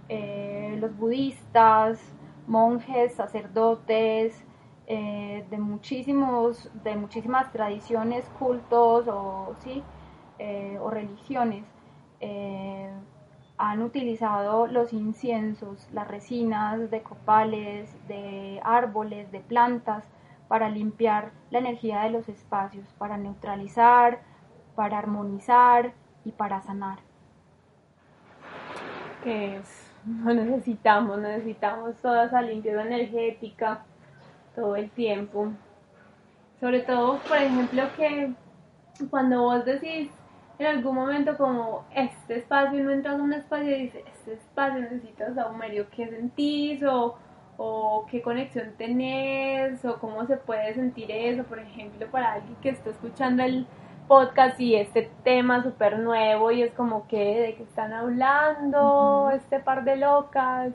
eh, 0.08 0.76
los 0.80 0.96
budistas, 0.96 1.98
monjes, 2.46 3.14
sacerdotes, 3.14 4.44
eh, 4.86 5.44
de 5.50 5.58
muchísimos, 5.58 6.70
de 6.84 6.96
muchísimas 6.96 7.52
tradiciones, 7.52 8.24
cultos 8.38 9.06
o 9.08 9.54
sí, 9.62 9.82
eh, 10.38 10.78
o 10.80 10.90
religiones 10.90 11.64
han 13.58 13.82
utilizado 13.82 14.66
los 14.68 14.92
inciensos, 14.92 15.88
las 15.92 16.06
resinas 16.06 16.90
de 16.90 17.02
copales, 17.02 17.90
de 18.06 18.60
árboles, 18.62 19.30
de 19.32 19.40
plantas, 19.40 20.04
para 20.48 20.70
limpiar 20.70 21.30
la 21.50 21.58
energía 21.58 22.00
de 22.02 22.10
los 22.10 22.28
espacios, 22.28 22.86
para 22.98 23.16
neutralizar, 23.18 24.20
para 24.74 24.98
armonizar 24.98 25.92
y 26.24 26.32
para 26.32 26.60
sanar. 26.62 26.98
Que 29.22 29.60
no 30.04 30.34
necesitamos, 30.34 31.18
necesitamos 31.18 31.96
toda 31.96 32.24
esa 32.24 32.42
limpieza 32.42 32.82
energética 32.82 33.84
todo 34.54 34.74
el 34.76 34.90
tiempo. 34.90 35.52
Sobre 36.58 36.80
todo, 36.80 37.18
por 37.18 37.36
ejemplo, 37.36 37.84
que 37.96 38.32
cuando 39.10 39.42
vos 39.42 39.64
decís 39.64 40.10
en 40.58 40.66
algún 40.66 40.96
momento 40.96 41.36
como 41.36 41.84
este 41.94 42.38
espacio, 42.38 42.82
no 42.82 42.90
entras 42.90 43.20
a 43.20 43.22
un 43.22 43.32
espacio 43.32 43.76
y 43.76 43.82
dices, 43.82 44.02
este 44.12 44.32
espacio 44.32 44.80
necesitas 44.80 45.34
saumerio, 45.36 45.88
¿qué 45.90 46.08
sentís? 46.08 46.82
O 46.82 47.16
o 47.58 48.06
qué 48.08 48.22
conexión 48.22 48.74
tenés 48.78 49.84
o 49.84 49.98
cómo 49.98 50.24
se 50.26 50.36
puede 50.36 50.74
sentir 50.74 51.10
eso, 51.10 51.42
por 51.42 51.58
ejemplo, 51.58 52.06
para 52.10 52.34
alguien 52.34 52.56
que 52.62 52.70
está 52.70 52.90
escuchando 52.90 53.42
el 53.42 53.66
podcast 54.06 54.58
y 54.60 54.76
este 54.76 55.10
tema 55.24 55.62
súper 55.62 55.98
nuevo 55.98 56.50
y 56.52 56.62
es 56.62 56.72
como 56.72 57.06
que 57.08 57.40
de 57.40 57.54
qué 57.56 57.64
están 57.64 57.92
hablando 57.92 59.30
este 59.34 59.58
par 59.58 59.84
de 59.84 59.96
locas. 59.96 60.72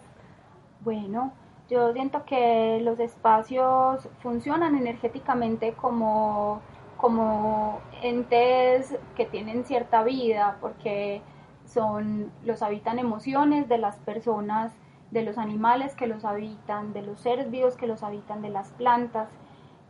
Bueno, 0.81 1.33
yo 1.69 1.93
siento 1.93 2.25
que 2.25 2.79
los 2.83 2.99
espacios 2.99 4.09
funcionan 4.21 4.75
energéticamente 4.75 5.73
como, 5.73 6.61
como 6.97 7.79
entes 8.01 8.95
que 9.15 9.25
tienen 9.25 9.63
cierta 9.63 10.03
vida 10.03 10.57
porque 10.59 11.21
son 11.65 12.29
los 12.43 12.61
habitan 12.61 12.99
emociones 12.99 13.69
de 13.69 13.77
las 13.77 13.95
personas 13.99 14.73
de 15.13 15.21
los 15.21 15.37
animales 15.37 15.95
que 15.95 16.07
los 16.07 16.25
habitan, 16.25 16.91
de 16.91 17.03
los 17.03 17.19
seres 17.19 17.51
vivos 17.51 17.77
que 17.77 17.87
los 17.87 18.03
habitan, 18.03 18.41
de 18.41 18.49
las 18.49 18.69
plantas 18.71 19.29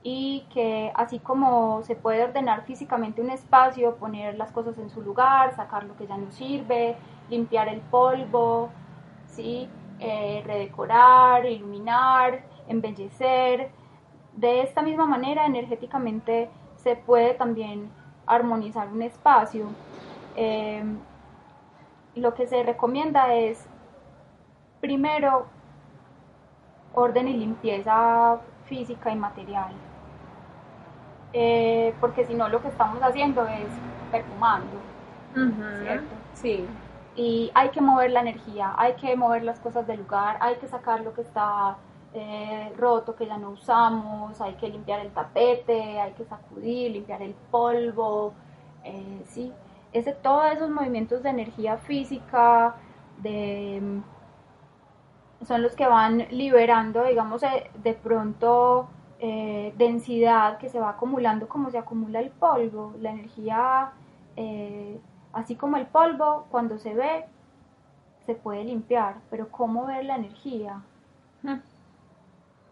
y 0.04 0.46
que 0.54 0.92
así 0.96 1.20
como 1.20 1.82
se 1.84 1.96
puede 1.96 2.26
ordenar 2.26 2.66
físicamente 2.66 3.22
un 3.22 3.30
espacio, 3.30 3.96
poner 3.96 4.36
las 4.36 4.52
cosas 4.52 4.78
en 4.78 4.90
su 4.90 5.02
lugar, 5.02 5.56
sacar 5.56 5.86
lo 5.86 5.96
que 5.96 6.06
ya 6.08 6.18
no 6.18 6.30
sirve, 6.30 6.98
limpiar 7.30 7.70
el 7.70 7.80
polvo, 7.80 8.70
¿sí? 9.28 9.70
Eh, 10.00 10.44
redecorar, 10.46 11.46
iluminar, 11.46 12.44
embellecer. 12.68 13.72
De 14.36 14.62
esta 14.62 14.82
misma 14.82 15.06
manera, 15.06 15.46
energéticamente 15.46 16.50
se 16.76 16.98
puede 16.98 17.34
también 17.34 17.90
armonizar 18.26 18.90
un 18.90 19.04
espacio. 19.04 19.68
Eh, 20.36 20.84
lo 22.16 22.34
que 22.34 22.46
se 22.46 22.62
recomienda 22.64 23.34
es 23.34 23.66
Primero, 24.84 25.46
orden 26.94 27.30
y 27.30 27.38
limpieza 27.38 28.38
física 28.66 29.12
y 29.12 29.16
material. 29.16 29.72
Eh, 31.32 31.96
porque 32.02 32.26
si 32.26 32.34
no 32.34 32.50
lo 32.50 32.62
que 32.62 32.68
estamos 32.68 33.02
haciendo 33.02 33.48
es 33.48 33.70
perfumando, 34.12 34.76
¿cierto? 35.84 36.14
Sí. 36.34 36.66
Y 37.16 37.50
hay 37.54 37.70
que 37.70 37.80
mover 37.80 38.12
la 38.12 38.20
energía, 38.20 38.74
hay 38.78 38.96
que 38.96 39.16
mover 39.16 39.46
las 39.46 39.58
cosas 39.62 39.88
del 39.88 40.00
lugar, 40.00 40.36
hay 40.42 40.58
que 40.58 40.68
sacar 40.68 41.00
lo 41.00 41.14
que 41.14 41.22
está 41.22 41.78
eh, 42.14 42.74
roto, 42.78 43.16
que 43.16 43.26
ya 43.26 43.38
no 43.38 43.52
usamos, 43.52 44.42
hay 44.42 44.56
que 44.56 44.68
limpiar 44.68 45.00
el 45.00 45.14
tapete, 45.14 45.98
hay 46.02 46.12
que 46.12 46.26
sacudir, 46.26 46.92
limpiar 46.92 47.22
el 47.22 47.36
polvo, 47.52 48.34
eh, 48.84 49.22
sí. 49.28 49.54
Ese, 49.94 50.12
todos 50.12 50.52
esos 50.52 50.70
movimientos 50.70 51.24
de 51.24 51.30
energía 51.30 51.78
física, 51.78 52.76
de 53.22 54.02
son 55.46 55.62
los 55.62 55.76
que 55.76 55.88
van 55.88 56.28
liberando, 56.32 57.04
digamos, 57.04 57.42
de, 57.42 57.94
pronto 57.94 58.88
eh, 59.20 59.74
densidad 59.78 60.58
que 60.58 60.70
se 60.70 60.80
va 60.80 60.90
acumulando 60.90 61.48
como 61.48 61.70
se 61.72 61.78
acumula 61.78 62.20
el 62.20 62.30
polvo. 62.30 62.94
La 63.00 63.12
energía, 63.12 63.92
eh, 64.36 65.00
así 65.34 65.56
como 65.56 65.78
el 65.78 65.86
polvo, 65.86 66.46
cuando 66.52 66.78
se 66.78 66.94
ve, 66.94 67.26
se 68.26 68.36
puede 68.36 68.64
limpiar, 68.64 69.16
pero 69.30 69.50
¿cómo 69.50 69.86
ver 69.86 70.06
la 70.06 70.16
energía? 70.16 70.82
Hmm. 71.42 71.60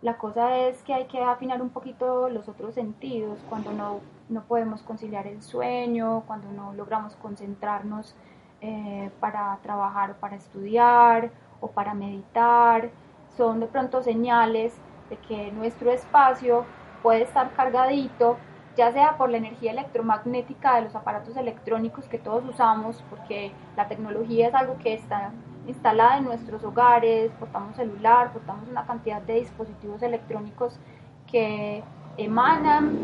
La 0.02 0.18
cosa 0.18 0.58
es 0.58 0.82
que 0.82 0.94
hay 0.94 1.06
que 1.06 1.22
afinar 1.22 1.62
un 1.62 1.70
poquito 1.70 2.28
los 2.30 2.50
otros 2.50 2.74
sentidos 2.74 3.40
cuando 3.50 3.72
no, 3.72 4.00
no 4.30 4.42
podemos 4.44 4.82
conciliar 4.82 5.28
el 5.28 5.44
sueño, 5.44 6.24
cuando 6.26 6.52
no 6.52 6.74
logramos 6.74 7.16
concentrarnos 7.18 8.16
eh, 8.62 9.12
para 9.20 9.58
trabajar 9.62 10.12
o 10.12 10.14
para 10.16 10.36
estudiar 10.36 11.32
o 11.62 11.68
para 11.68 11.94
meditar, 11.94 12.90
son 13.38 13.62
de 13.62 13.68
pronto 13.68 14.04
señales 14.04 14.74
de 15.10 15.18
que 15.18 15.52
nuestro 15.52 15.92
espacio 15.92 16.66
puede 17.02 17.24
estar 17.24 17.52
cargadito, 17.54 18.38
ya 18.76 18.92
sea 18.92 19.18
por 19.18 19.30
la 19.30 19.38
energía 19.38 19.72
electromagnética 19.72 20.76
de 20.76 20.84
los 20.84 20.96
aparatos 20.96 21.36
electrónicos 21.38 22.06
que 22.06 22.18
todos 22.18 22.44
usamos, 22.46 23.04
porque 23.10 23.52
la 23.76 23.88
tecnología 23.88 24.48
es 24.48 24.54
algo 24.54 24.78
que 24.78 24.94
está 24.94 25.32
instalada 25.68 26.18
en 26.18 26.26
nuestros 26.26 26.64
hogares, 26.64 27.32
portamos 27.40 27.76
celular, 27.76 28.32
portamos 28.34 28.68
una 28.68 28.86
cantidad 28.86 29.22
de 29.22 29.36
dispositivos 29.36 30.02
electrónicos 30.02 30.80
que 31.28 31.84
emanan 32.18 32.98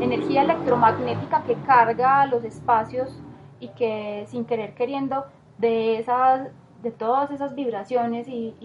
energía 0.00 0.42
electromagnética 0.42 1.42
que 1.42 1.54
carga 1.66 2.26
los 2.26 2.44
espacios 2.44 3.18
y 3.60 3.68
que 3.68 4.24
sin 4.28 4.44
querer 4.44 4.74
queriendo 4.74 5.24
de 5.58 5.98
esas 5.98 6.48
de 6.82 6.90
todas 6.90 7.30
esas 7.30 7.54
vibraciones 7.54 8.26
y, 8.28 8.64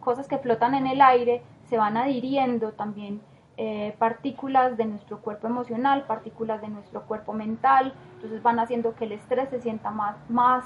cosas 0.00 0.28
que 0.28 0.38
flotan 0.38 0.74
en 0.74 0.86
el 0.86 1.02
aire, 1.02 1.42
se 1.68 1.76
van 1.76 1.96
adhiriendo 1.98 2.72
también 2.72 3.20
eh, 3.58 3.94
partículas 3.98 4.78
de 4.78 4.86
nuestro 4.86 5.20
cuerpo 5.20 5.46
emocional, 5.46 6.04
partículas 6.06 6.62
de 6.62 6.68
nuestro 6.68 7.02
cuerpo 7.02 7.34
mental, 7.34 7.92
entonces 8.14 8.42
van 8.42 8.58
haciendo 8.58 8.94
que 8.94 9.04
el 9.04 9.12
estrés 9.12 9.50
se 9.50 9.60
sienta 9.60 9.90
más, 9.90 10.16
más 10.30 10.64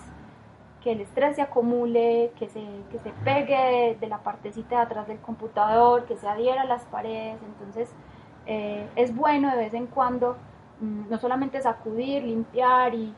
que 0.84 0.92
el 0.92 1.00
estrés 1.00 1.34
se 1.36 1.42
acumule, 1.42 2.30
que 2.38 2.48
se, 2.48 2.64
que 2.92 2.98
se 3.00 3.10
pegue 3.24 3.96
de, 3.98 4.06
la 4.06 4.18
partecita 4.18 4.76
de 4.76 4.82
atrás 4.82 5.08
del 5.08 5.18
computador, 5.18 6.04
que 6.04 6.16
se 6.16 6.28
adhiera 6.28 6.62
a 6.62 6.66
las 6.66 6.84
paredes, 6.84 7.38
entonces 7.42 7.90
eh, 8.46 8.86
es 8.94 9.16
bueno 9.16 9.50
de 9.50 9.56
vez 9.56 9.74
en 9.74 9.86
cuando 9.86 10.36
mm, 10.80 11.10
no 11.10 11.18
solamente 11.18 11.60
sacudir, 11.62 12.22
limpiar, 12.22 12.94
y, 12.94 13.12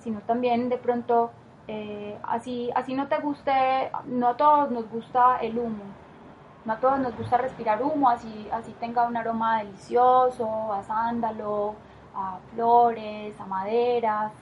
sino 0.00 0.20
también 0.20 0.68
de 0.68 0.78
pronto 0.78 1.30
Eh, 1.68 2.18
así, 2.22 2.70
así 2.74 2.94
no 2.94 3.08
te 3.08 3.18
guste, 3.20 3.52
no 4.06 4.28
a 4.28 4.36
todos 4.38 4.70
nos 4.70 4.88
gusta 4.90 5.36
el 5.38 5.58
humo, 5.58 5.84
no 6.64 6.72
a 6.72 6.80
todos 6.80 6.98
nos 6.98 7.14
gusta 7.16 7.36
respirar 7.38 7.82
humo, 7.82 8.08
así, 8.08 8.48
así 8.52 8.72
tenga 8.80 9.06
un 9.06 9.16
aroma 9.18 9.58
delicioso, 9.58 10.72
a 10.72 10.82
sándalo, 10.82 11.74
a 12.14 12.38
flores, 12.52 13.38
a 13.40 13.46
maderas. 13.46 14.32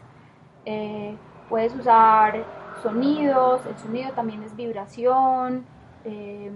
Eh, 0.65 1.17
puedes 1.49 1.75
usar 1.75 2.45
sonidos, 2.83 3.67
el 3.67 3.77
sonido 3.79 4.13
también 4.13 4.43
es 4.45 4.55
vibración, 4.57 5.67
eh, 6.05 6.53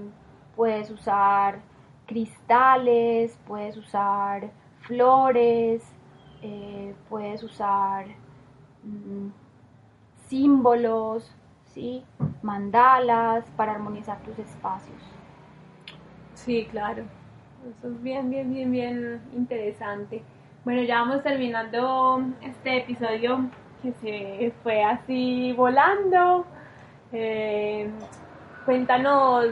puedes 0.56 0.90
usar 0.90 1.61
cristales, 2.06 3.38
puedes 3.46 3.76
usar 3.76 4.50
flores, 4.83 5.83
puedes 7.09 7.42
usar 7.42 8.06
mm, 8.85 9.28
símbolos, 10.31 11.31
¿sí? 11.75 12.05
mandalas 12.43 13.45
para 13.57 13.73
armonizar 13.73 14.19
tus 14.21 14.38
espacios. 14.38 15.03
Sí, 16.35 16.66
claro. 16.71 17.03
Eso 17.69 17.88
es 17.88 18.03
bien, 18.03 18.31
bien, 18.31 18.53
bien, 18.53 18.73
bien 18.73 19.21
interesante. 19.37 20.23
Bueno, 20.64 20.83
ya 20.83 21.01
vamos 21.01 21.23
terminando 21.23 22.23
este 22.43 22.79
episodio 22.79 23.51
que 23.83 23.93
se 24.01 24.53
fue 24.62 24.83
así 24.83 25.53
volando. 25.53 26.47
Eh, 27.12 27.90
cuéntanos 28.64 29.49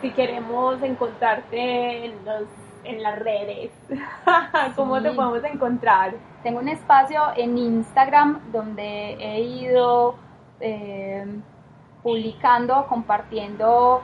si 0.00 0.10
queremos 0.10 0.80
encontrarte 0.82 2.04
en, 2.04 2.24
los, 2.24 2.44
en 2.84 3.02
las 3.02 3.18
redes. 3.18 3.70
¿Cómo 4.76 5.00
te 5.02 5.12
podemos 5.12 5.44
encontrar? 5.44 6.14
Tengo 6.42 6.60
un 6.60 6.68
espacio 6.68 7.22
en 7.36 7.58
Instagram 7.58 8.40
donde 8.52 9.14
he 9.14 9.40
ido 9.40 10.16
eh, 10.60 11.26
publicando, 12.02 12.86
compartiendo 12.88 14.02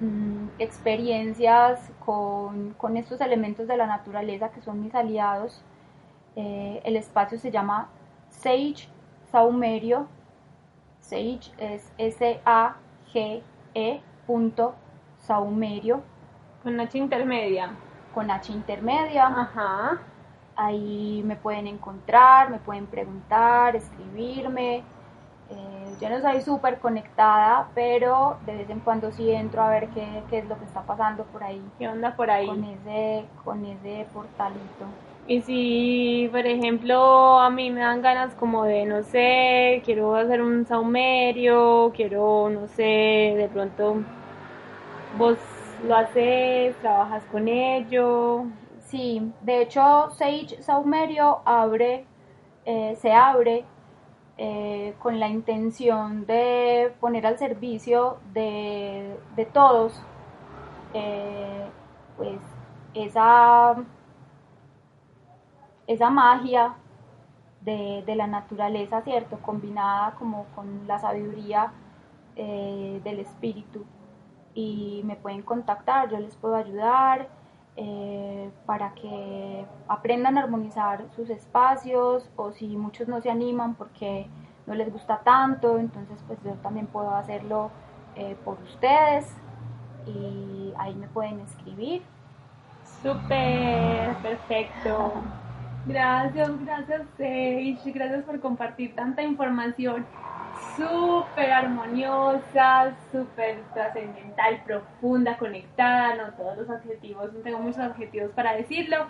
mm, 0.00 0.48
experiencias 0.58 1.90
con, 2.04 2.74
estos 2.96 3.20
elementos 3.20 3.66
de 3.68 3.76
la 3.76 3.86
naturaleza 3.86 4.50
que 4.50 4.60
son 4.60 4.82
mis 4.82 4.94
aliados. 4.94 5.62
Eh, 6.36 6.80
el 6.84 6.96
espacio 6.96 7.38
se 7.38 7.50
llama 7.50 7.88
Sage 8.28 8.88
Saumerio. 9.30 10.06
Sage 11.00 11.52
es 11.58 11.92
S-A-G-E 11.98 13.42
punto 14.26 14.74
Saumerio. 15.18 16.02
Con 16.62 16.78
H 16.78 16.98
intermedia. 16.98 17.74
Con 18.14 18.30
H 18.30 18.52
intermedia. 18.52 19.26
Ajá. 19.26 19.98
Ahí 20.56 21.22
me 21.24 21.36
pueden 21.36 21.66
encontrar, 21.66 22.50
me 22.50 22.58
pueden 22.58 22.86
preguntar, 22.86 23.76
escribirme. 23.76 24.82
Eh, 25.50 25.96
yo 26.00 26.10
no 26.10 26.20
soy 26.20 26.42
súper 26.42 26.78
conectada, 26.78 27.68
pero 27.74 28.36
de 28.46 28.56
vez 28.56 28.70
en 28.70 28.80
cuando 28.80 29.10
sí 29.10 29.30
entro 29.30 29.62
a 29.62 29.70
ver 29.70 29.88
qué, 29.88 30.22
qué, 30.30 30.38
es 30.38 30.46
lo 30.46 30.58
que 30.58 30.64
está 30.64 30.82
pasando 30.82 31.24
por 31.24 31.42
ahí. 31.42 31.62
¿Qué 31.78 31.88
onda 31.88 32.14
por 32.14 32.30
ahí? 32.30 32.46
Con 32.46 32.64
ese, 32.64 33.24
con 33.44 33.64
ese 33.64 34.06
portalito. 34.12 34.86
Y 35.26 35.42
si, 35.42 36.28
por 36.32 36.44
ejemplo, 36.46 37.38
a 37.38 37.50
mí 37.50 37.70
me 37.70 37.80
dan 37.80 38.02
ganas 38.02 38.34
como 38.34 38.64
de, 38.64 38.84
no 38.84 39.02
sé, 39.02 39.80
quiero 39.84 40.16
hacer 40.16 40.42
un 40.42 40.66
saumerio, 40.66 41.92
quiero, 41.94 42.50
no 42.50 42.66
sé, 42.68 43.34
de 43.36 43.48
pronto 43.52 44.02
vos 45.16 45.38
lo 45.84 45.96
haces, 45.96 46.76
trabajas 46.76 47.24
con 47.30 47.48
ello, 47.48 48.46
Sí, 48.90 49.32
de 49.42 49.62
hecho 49.62 50.10
Sage 50.10 50.60
Saumerio 50.62 51.42
abre, 51.44 52.06
eh, 52.64 52.96
se 52.96 53.12
abre 53.12 53.64
eh, 54.36 54.96
con 54.98 55.20
la 55.20 55.28
intención 55.28 56.26
de 56.26 56.92
poner 56.98 57.24
al 57.24 57.38
servicio 57.38 58.18
de, 58.32 59.16
todos 59.52 60.02
eh, 60.92 61.70
pues 62.16 62.40
esa, 62.94 63.76
esa 65.86 66.10
magia 66.10 66.74
de, 67.60 68.02
la 68.16 68.26
naturaleza, 68.26 69.02
¿cierto? 69.02 69.38
Combinada 69.40 70.16
como 70.18 70.46
con 70.56 70.88
la 70.88 70.98
sabiduría 70.98 71.72
del 72.34 73.20
espíritu. 73.20 73.84
Y 74.54 75.02
me 75.04 75.16
pueden 75.16 75.42
contactar, 75.42 76.10
yo 76.10 76.18
les 76.18 76.36
puedo 76.36 76.56
ayudar. 76.56 77.28
Eh, 77.76 78.50
para 78.66 78.92
que 78.94 79.64
aprendan 79.88 80.36
a 80.36 80.42
armonizar 80.42 81.04
sus 81.14 81.30
espacios 81.30 82.28
o 82.36 82.50
si 82.52 82.76
muchos 82.76 83.08
no 83.08 83.22
se 83.22 83.30
animan 83.30 83.74
porque 83.74 84.26
no 84.66 84.74
les 84.74 84.92
gusta 84.92 85.20
tanto, 85.24 85.78
entonces 85.78 86.22
pues 86.26 86.38
yo 86.44 86.52
también 86.54 86.88
puedo 86.88 87.10
hacerlo 87.10 87.70
eh, 88.16 88.36
por 88.44 88.60
ustedes 88.62 89.34
y 90.06 90.74
ahí 90.76 90.94
me 90.94 91.06
pueden 91.08 91.40
escribir. 91.40 92.02
Súper, 93.02 94.14
perfecto. 94.16 95.12
Gracias, 95.86 96.64
gracias 96.64 97.02
Sage, 97.16 97.92
gracias 97.94 98.24
por 98.24 98.40
compartir 98.40 98.94
tanta 98.94 99.22
información 99.22 100.04
súper 100.76 101.50
armoniosa, 101.50 102.92
súper 103.12 103.62
trascendental, 103.74 104.62
profunda, 104.64 105.36
conectada, 105.36 106.14
no 106.16 106.32
todos 106.34 106.58
los 106.58 106.70
adjetivos, 106.70 107.32
no 107.32 107.40
tengo 107.40 107.58
muchos 107.58 107.80
adjetivos 107.80 108.30
para 108.32 108.54
decirlo. 108.54 109.06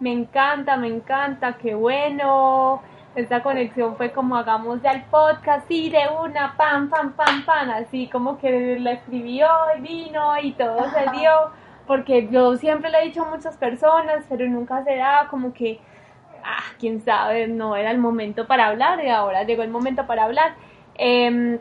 Me 0.00 0.12
encanta, 0.12 0.76
me 0.76 0.88
encanta, 0.88 1.54
qué 1.54 1.74
bueno. 1.74 2.80
Esta 3.14 3.42
conexión 3.42 3.96
fue 3.96 4.12
como 4.12 4.36
hagamos 4.36 4.80
ya 4.80 4.92
el 4.92 5.02
podcast 5.04 5.68
y 5.70 5.90
de 5.90 6.02
una, 6.22 6.56
pam, 6.56 6.88
pam, 6.88 7.14
pam, 7.14 7.44
pam, 7.44 7.70
así 7.70 8.06
como 8.08 8.38
que 8.38 8.78
la 8.78 8.92
escribió 8.92 9.48
y 9.76 9.80
vino 9.80 10.38
y 10.40 10.52
todo 10.52 10.88
se 10.90 11.18
dio, 11.18 11.30
porque 11.86 12.28
yo 12.28 12.54
siempre 12.56 12.90
le 12.90 12.98
he 12.98 13.04
dicho 13.06 13.24
a 13.24 13.30
muchas 13.30 13.56
personas, 13.56 14.24
pero 14.28 14.46
nunca 14.46 14.84
se 14.84 14.96
da 14.96 15.26
como 15.30 15.52
que, 15.52 15.80
ah, 16.44 16.62
quién 16.78 17.00
sabe, 17.00 17.48
no 17.48 17.74
era 17.74 17.90
el 17.90 17.98
momento 17.98 18.46
para 18.46 18.68
hablar 18.68 19.04
y 19.04 19.08
ahora 19.08 19.42
llegó 19.42 19.64
el 19.64 19.70
momento 19.70 20.06
para 20.06 20.24
hablar. 20.24 20.54
Em, 20.98 21.58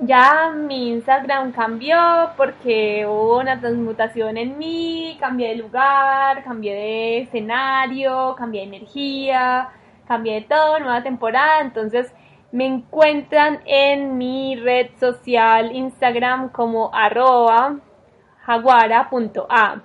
ya 0.00 0.52
mi 0.54 0.90
Instagram 0.90 1.52
cambió 1.52 2.30
porque 2.36 3.04
hubo 3.06 3.38
una 3.40 3.60
transmutación 3.60 4.36
en 4.36 4.56
mí, 4.56 5.16
cambié 5.18 5.48
de 5.48 5.56
lugar, 5.56 6.44
cambié 6.44 6.74
de 6.74 7.18
escenario, 7.22 8.34
cambié 8.38 8.62
de 8.62 8.68
energía, 8.68 9.70
cambié 10.06 10.34
de 10.34 10.40
todo, 10.42 10.78
nueva 10.78 11.02
temporada, 11.02 11.60
entonces 11.60 12.12
me 12.52 12.66
encuentran 12.66 13.60
en 13.66 14.16
mi 14.16 14.56
red 14.56 14.90
social 15.00 15.74
Instagram 15.74 16.50
como 16.50 16.90
arroba 16.94 17.76
jaguara.a 18.42 19.82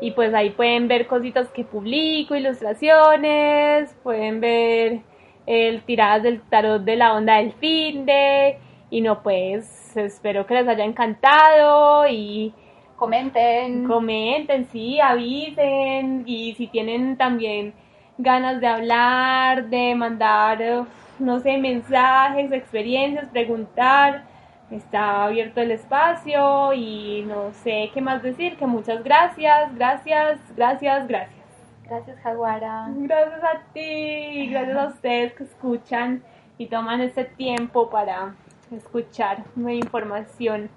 y 0.00 0.10
pues 0.12 0.34
ahí 0.34 0.50
pueden 0.50 0.88
ver 0.88 1.06
cositas 1.06 1.48
que 1.50 1.64
publico, 1.64 2.34
ilustraciones, 2.34 3.94
pueden 4.02 4.40
ver 4.40 5.02
el 5.46 5.82
tiradas 5.82 6.22
del 6.22 6.40
tarot 6.42 6.82
de 6.82 6.96
la 6.96 7.14
onda 7.14 7.36
del 7.36 7.52
fin 7.52 8.06
de 8.06 8.58
y 8.90 9.00
no 9.00 9.22
pues 9.22 9.96
espero 9.96 10.46
que 10.46 10.54
les 10.54 10.68
haya 10.68 10.84
encantado 10.84 12.06
y 12.08 12.52
comenten. 12.96 13.86
comenten 13.86 14.66
sí 14.66 15.00
avisen 15.00 16.22
y 16.26 16.54
si 16.54 16.66
tienen 16.68 17.16
también 17.16 17.74
ganas 18.18 18.60
de 18.60 18.66
hablar 18.66 19.68
de 19.68 19.94
mandar 19.94 20.86
no 21.18 21.40
sé 21.40 21.58
mensajes 21.58 22.52
experiencias 22.52 23.28
preguntar 23.28 24.24
está 24.70 25.24
abierto 25.24 25.60
el 25.60 25.72
espacio 25.72 26.72
y 26.72 27.24
no 27.26 27.52
sé 27.52 27.90
qué 27.92 28.00
más 28.00 28.22
decir 28.22 28.56
que 28.56 28.66
muchas 28.66 29.02
gracias 29.04 29.74
gracias 29.74 30.38
gracias 30.56 31.06
gracias 31.08 31.43
Gracias, 31.86 32.18
Jaguara. 32.20 32.86
Gracias 32.96 33.44
a 33.44 33.60
ti, 33.72 34.48
gracias 34.50 34.76
a 34.76 34.86
ustedes 34.88 35.34
que 35.34 35.44
escuchan 35.44 36.22
y 36.56 36.66
toman 36.66 37.00
este 37.00 37.24
tiempo 37.24 37.90
para 37.90 38.34
escuchar 38.70 39.44
nueva 39.54 39.78
información 39.78 40.70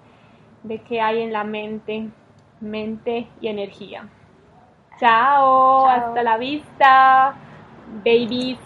de 0.62 0.80
qué 0.80 1.00
hay 1.00 1.22
en 1.22 1.32
la 1.32 1.44
mente, 1.44 2.08
mente 2.60 3.26
y 3.40 3.48
energía. 3.48 4.08
Chao, 5.00 5.86
hasta 5.86 6.22
la 6.22 6.36
vista, 6.36 7.34
babies. 8.04 8.58